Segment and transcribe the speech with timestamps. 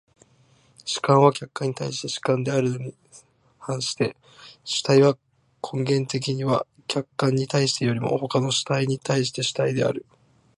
[0.83, 2.95] 主観は客観に対して主観であるに
[3.59, 4.17] 反して、
[4.63, 5.15] 主体は
[5.71, 10.07] 根源的には客観に対してよりも他の主体に対して主体である。